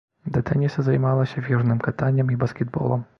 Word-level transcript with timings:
Да 0.35 0.41
тэніса 0.49 0.85
займалася 0.87 1.43
фігурным 1.49 1.83
катаннем 1.89 2.33
і 2.37 2.39
баскетболам. 2.45 3.05